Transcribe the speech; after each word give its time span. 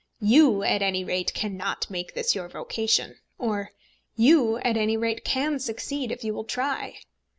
"You, 0.23 0.63
at 0.63 0.81
any 0.81 1.03
rate, 1.03 1.31
cannot 1.35 1.87
make 1.91 2.15
this 2.15 2.33
your 2.33 2.49
vocation;" 2.49 3.17
or 3.37 3.69
"You, 4.15 4.57
at 4.57 4.75
any 4.75 4.97
rate, 4.97 5.23
can 5.23 5.59
succeed, 5.59 6.11
if 6.11 6.23
you 6.23 6.33
will 6.33 6.43
try." 6.43 6.95